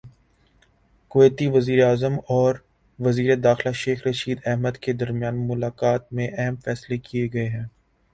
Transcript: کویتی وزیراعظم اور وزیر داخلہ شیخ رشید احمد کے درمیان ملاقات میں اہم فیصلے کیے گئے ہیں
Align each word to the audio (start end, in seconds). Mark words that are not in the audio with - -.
کویتی 1.11 1.47
وزیراعظم 1.47 2.15
اور 2.29 2.55
وزیر 2.99 3.29
داخلہ 3.39 3.71
شیخ 3.73 3.99
رشید 4.07 4.37
احمد 4.45 4.75
کے 4.83 4.93
درمیان 4.93 5.35
ملاقات 5.47 6.11
میں 6.13 6.27
اہم 6.37 6.55
فیصلے 6.65 6.97
کیے 6.97 7.27
گئے 7.33 7.47
ہیں 7.49 7.65